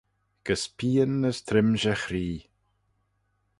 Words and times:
Gys 0.45 0.63
pian 0.77 1.13
as 1.29 1.37
trimshey 1.47 1.97
chree. 2.01 2.35